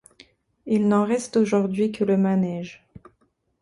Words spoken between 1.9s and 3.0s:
que le manège.